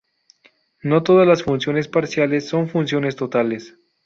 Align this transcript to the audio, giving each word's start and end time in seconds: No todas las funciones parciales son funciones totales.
No 0.81 1.03
todas 1.03 1.27
las 1.27 1.43
funciones 1.43 1.87
parciales 1.87 2.49
son 2.49 2.69
funciones 2.69 3.15
totales. 3.15 3.77